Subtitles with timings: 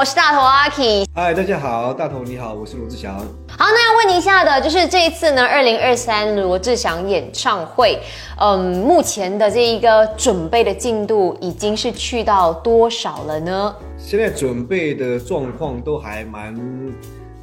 [0.00, 1.04] 我是大头阿 K。
[1.14, 3.18] 嗨，大家好，大头你好，我是罗志祥。
[3.18, 8.00] 好，那要问一下的，就是这一次呢，二零二三罗志祥演唱会，
[8.38, 13.74] 嗯，目前的这一个准备的进度已经是去到多少了呢？
[13.98, 16.58] 现在准备的状况都还蛮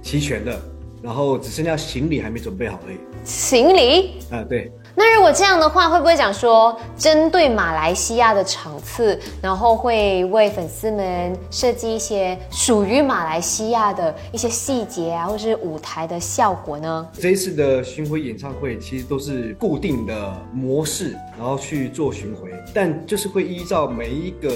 [0.00, 0.58] 齐全的，
[1.06, 2.96] 然后只剩下行李还没准备好而已。
[3.24, 4.18] 行李？
[4.28, 4.72] 啊，对。
[4.96, 17.08] 那如果这样的话，会不会讲说，针对马来西亚的场次，然后会为粉丝们设计一些属于马来西亚的一些细节啊，或是舞台的效果呢？
[17.12, 24.50] 这一次的巡回演唱会其实都是固定的模式，然后去做巡回，但就是会依照每一个。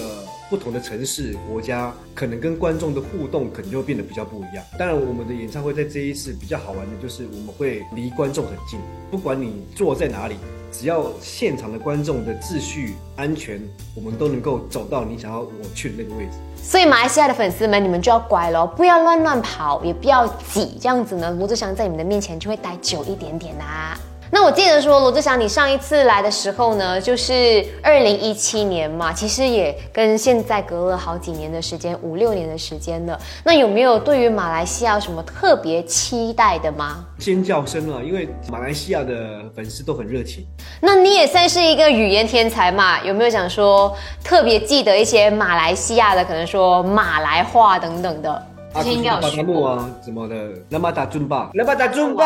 [0.50, 4.64] 不同的城市、国家，可能跟观众的互动可能就会变得比较不一样。
[4.76, 8.80] 当然，我们的演唱会在这一次比较好玩的就是我们会离观众很近，
[9.12, 10.34] 不管你坐在哪里，
[10.72, 13.62] 只要现场的观众的秩序安全，
[13.94, 16.32] 我们都能够走到你想要我去的那个位置。
[16.60, 23.96] 所以，马来西亚的粉丝们，你们就要乖喽，不要乱乱跑，也不要挤，这样子呢，罗志祥在你们的面前就会待久一点点啦。
[24.32, 33.18] 那我记得说，罗志祥，你上一次来的时候呢，就是二零一七年嘛，其实也跟现在隔了好几年的时间，五六年的时间了。
[33.42, 37.04] 那有没有对于马来西亚有什么特别期待的吗？
[37.18, 40.46] 尖叫声啊，因为马来西亚的粉丝都很热情。
[40.80, 48.46] 那你也算是一个语言天才嘛，有没有想说特别记得一些马来西亚的，可能说马来话等等的？
[48.72, 50.36] 阿古巴达木啊，什么的，
[50.68, 52.24] 那么打尊巴，那么打尊巴，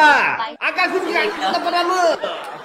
[0.58, 1.90] 阿卡古吉拉，那巴达木，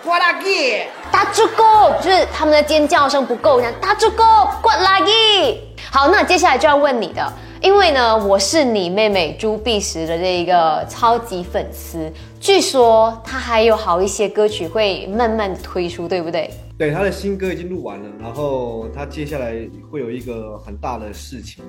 [0.04, 4.24] 瓜拉吉，打足够，就是他们的尖叫声不够，像打足够，
[4.62, 5.62] 瓜拉吉。
[5.90, 7.26] 好，那接下来就要问你的，
[7.62, 16.54] 因为呢，我是你妹妹朱碧石的这一个超级粉丝，据说她还有好一些歌曲会慢慢推出，对不对？
[16.80, 19.54] 对，他的新歌已经录完了，然后他接下来
[19.92, 21.62] 会有一个很大的事情，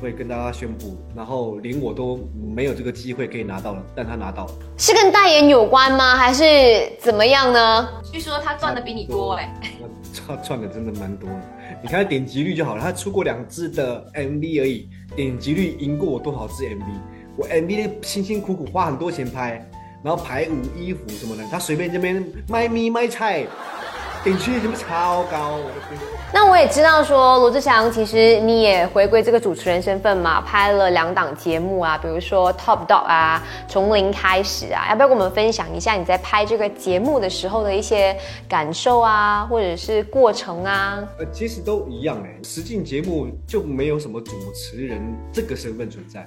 [0.00, 2.20] 会跟大家宣布，然后连我都
[2.54, 6.14] 没有这个机会可以拿到了，但他拿到了，是跟代言有关吗？
[6.14, 6.44] 还是
[7.00, 7.88] 怎么样呢？
[8.12, 9.52] 据说他赚的比你多 哎，
[10.24, 11.40] 他赚的真的蛮多的，
[11.82, 16.84] 你看点击率就好了，他出过两支的 MV 而已，点击率赢过我多少支 MV？
[17.36, 19.68] 我 MV 辛辛苦苦花很多钱拍，
[20.04, 23.44] 然后排舞、衣服什么的，他随便这边卖米卖菜。
[24.22, 25.58] 点击率怎么超高？
[26.32, 38.16] 那我也知道说罗志祥，其实你也回归这个主持人身份嘛，拍了两档节目啊，比如说 Top Dog 啊，从零开始啊，要不要跟我们分享一下你在拍这个节目的时候的一些
[38.48, 41.02] 感受啊，或者是过程啊？
[41.18, 45.02] 呃，其实都一样哎，实境节目就没有什么主持人
[45.32, 46.24] 这个身份存在，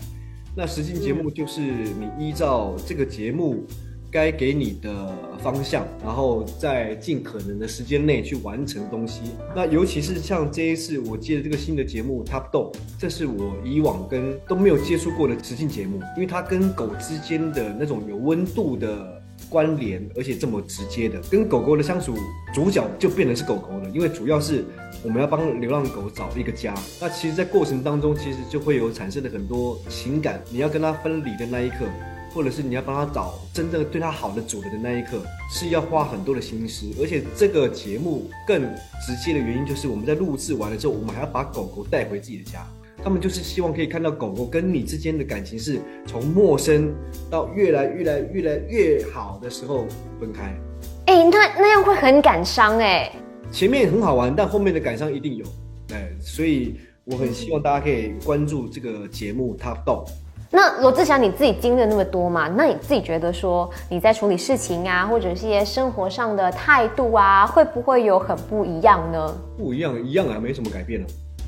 [0.53, 3.65] 那实境节目就是你依照这个节目。
[4.11, 9.21] 该给你的方向，然后在尽可能的时间内去完成东西。
[9.55, 22.15] 那尤其是像这一次我接的这个新的节目《Top Dog》，这是我以往跟都没有接触过的实境节目，因为它跟狗之间的那种有温度的关联，而且这么直接的，跟狗狗的相处，
[22.53, 23.89] 主角就变成是狗狗了。
[23.89, 24.63] 因为主要是
[25.03, 26.73] 我们要帮流浪狗找一个家。
[27.01, 30.41] 那其实，在过程当中，其实就会有产生了很多情感。
[30.49, 31.85] 你要跟它分离的那一刻。
[32.35, 36.85] 或者是你要帮他找真正对他好的主人的那一刻，是要花很多的心思。
[37.01, 38.61] 而且这个节目更
[39.07, 42.67] 直接的原因，就是我们在录制完了之后，我们还要把狗狗带回自己的家。
[43.01, 46.93] 他们就是希望可以看到狗狗跟你之间的感情是从陌生
[47.29, 49.85] 到越来越来越来越好的时候
[50.19, 50.53] 分开。
[51.05, 53.09] 哎，那那样会很感伤哎。
[53.51, 55.45] 前面很好玩，但后面的感伤一定有。
[55.93, 56.75] 哎，所以
[57.05, 60.07] 我很希望大家可以关注这个节目《Top Dog》。
[60.55, 62.47] 那罗志祥，你自己经历那么多嘛？
[62.47, 69.35] 那你自己觉得说你在处理事情啊，或者是一些生活上的态度啊，会不会有很不一样呢？
[69.57, 71.07] 不一样，一样啊，没什么改变了。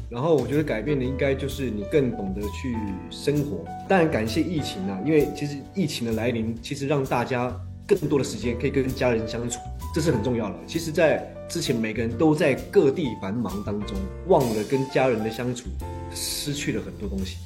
[0.09, 2.75] 然后我觉得改变的应该就是你更懂得去
[3.09, 3.63] 生活。
[3.87, 7.49] 当然感谢疫情啊，因为其实疫情的来临，其实让大家
[7.87, 9.61] 更多的时间可以跟家人相处，
[9.95, 10.55] 这是很重要的。
[10.67, 13.95] 其实，在之前每个人都在各地繁忙当中，
[14.27, 15.69] 忘了跟家人的相处，
[16.13, 17.37] 失去了很多东西。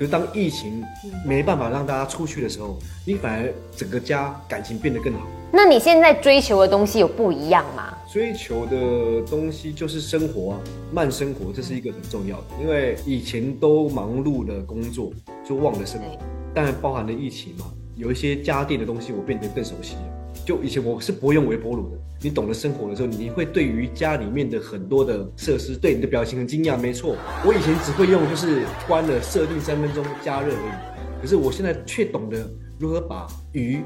[0.00, 0.82] 可是当疫情
[1.26, 5.26] 没办法让大家出去的时候，你反而整个家感情变得更好。
[5.52, 7.94] 那你现在追求的东西有不一样吗？
[8.10, 10.60] 追求的东西就是生活啊，
[10.90, 12.44] 慢生活，这是一个很重要的。
[12.62, 15.12] 因为以前都忙碌的工作，
[15.46, 16.06] 就忘了生活。
[16.54, 20.19] 当然包含了疫情嘛，有一些家电的东西我变得更熟悉了。
[20.44, 26.76] 就以前我是不会用微波炉的，你懂得生活的时候，你会对于家里面的很多的设施，对你的表情很惊讶。
[26.76, 33.80] 没错，我以前只会用就是关了设定三分钟加热而已，可是我现在却懂得如何把鱼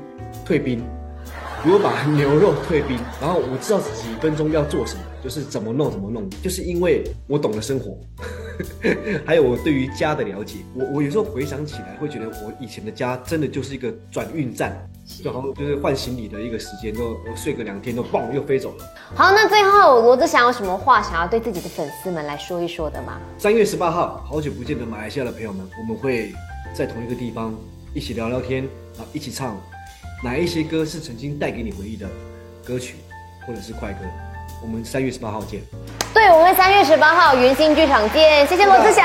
[0.46, 0.82] 退冰，
[1.64, 7.98] 如何把牛肉退冰，然后我知道几分钟要做什么，就是怎么弄怎么弄，就是因为我懂得生活。
[9.26, 10.58] 还有我对于家的了解。
[10.74, 14.76] 我我有时候回想起来，会觉得我以前的家真的就是一个转运站，
[15.22, 18.84] 就好就是换行李的一个时间，都我睡个两天都嘣又飞走了。
[19.14, 23.20] 好，那最后罗志祥有什么话想要对自己的粉丝们来说一说的吗？
[23.38, 26.32] 三月十八号，好久不见的马来西亚的朋友们，我们会
[26.74, 27.54] 在同一个地方
[27.94, 28.64] 一起聊聊天
[28.98, 29.60] 啊，一起唱
[30.22, 32.08] 哪一些歌是曾经带给你回忆的
[32.64, 32.96] 歌曲，
[33.46, 34.00] 或者是快歌。
[34.62, 35.60] 我们三月十八号见。
[36.14, 39.04] 对，我们三月十八号云星剧场见，谢谢罗志祥。